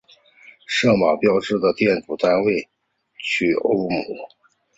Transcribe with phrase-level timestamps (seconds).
[0.65, 2.67] 色码标示的电阻其单位
[3.19, 4.03] 取欧姆。